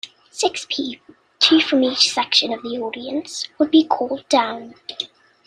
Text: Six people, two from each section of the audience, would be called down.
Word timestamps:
Six 0.31 0.65
people, 0.67 1.13
two 1.39 1.59
from 1.61 1.83
each 1.83 2.11
section 2.11 2.51
of 2.51 2.63
the 2.63 2.79
audience, 2.79 3.47
would 3.59 3.69
be 3.69 3.83
called 3.83 4.27
down. 4.29 4.73